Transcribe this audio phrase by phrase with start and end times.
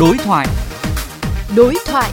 [0.00, 0.46] Đối thoại.
[1.56, 2.12] Đối thoại.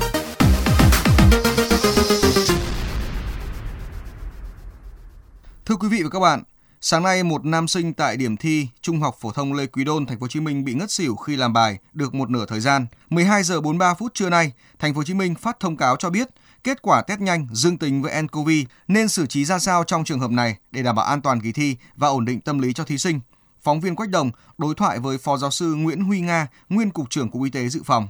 [5.66, 6.44] Thưa quý vị và các bạn,
[6.82, 10.06] sáng nay một nam sinh tại điểm thi Trung học phổ thông Lê Quý Đôn,
[10.06, 12.60] thành phố Hồ Chí Minh bị ngất xỉu khi làm bài được một nửa thời
[12.60, 12.88] gian.
[13.10, 16.10] 12 giờ 43 phút trưa nay, thành phố Hồ Chí Minh phát thông cáo cho
[16.10, 16.28] biết
[16.64, 18.50] kết quả test nhanh dương tính với nCoV
[18.88, 21.52] nên xử trí ra sao trong trường hợp này để đảm bảo an toàn kỳ
[21.52, 23.20] thi và ổn định tâm lý cho thí sinh.
[23.66, 27.10] Phóng viên Quách Đồng đối thoại với Phó Giáo sư Nguyễn Huy Nga, nguyên cục
[27.10, 28.04] trưởng Cục Y tế dự phòng.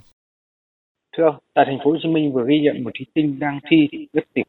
[1.18, 3.60] Thưa ông, tại thành phố Hồ Chí Minh vừa ghi nhận một thí sinh đang
[3.70, 4.44] thi thì ngất xỉu,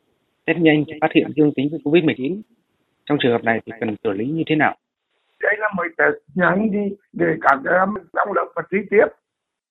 [0.45, 2.41] test nhanh phát hiện dương tính với Covid-19.
[3.07, 4.77] Trong trường hợp này thì cần xử lý như thế nào?
[5.41, 9.07] Đây là mới test nhanh đi để các em trong lớp và thi tiếp.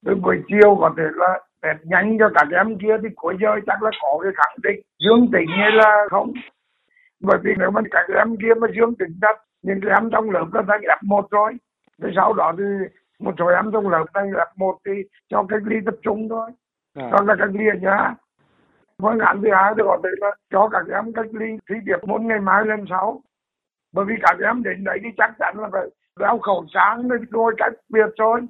[0.06, 3.50] Tới buổi chiều có thể là test nhanh cho các em kia thì cuối giờ
[3.67, 6.34] chắc là có cái khẳng định dương tính hay là không.
[7.20, 10.30] Bởi vì nếu mà các em kia mà dương tính thật những cái em trong
[10.30, 11.54] lớp là thành F1 rồi.
[12.04, 12.64] Thì sau đó thì
[13.20, 14.92] một số em trong lớp thành F1 thì
[15.30, 16.52] cho cách ly tập trung thôi.
[16.96, 17.09] À.
[17.12, 18.16] Còn là cách ly ở nhà.
[19.02, 21.98] Phương án thứ hai thì có thể là cho các em cách ly thi tiếp
[22.04, 23.22] môn ngày mai lên sau.
[23.94, 25.88] Bởi vì các em đến đấy thì chắc chắn là phải
[26.20, 28.42] đeo khẩu trang rồi đôi cách biệt thôi.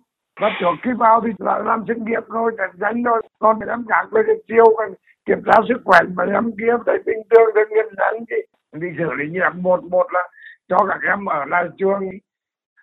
[0.41, 3.21] Và trước khi vào thì là làm xét nghiệm thôi, test nhanh thôi.
[3.39, 4.93] Còn em khác về cái chiều còn
[5.25, 8.35] kiểm tra sức khỏe mà em kia thấy bình thường thì nghiên nhanh thì
[8.81, 10.21] thì xử lý như một một là
[10.69, 12.09] cho các em ở lại trường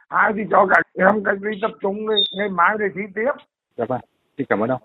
[0.09, 3.33] hai thì cho các em cách ly tập trung ngày mai để thi tiếp
[3.77, 4.01] Dạ vâng,
[4.39, 4.83] xin cảm ơn ông.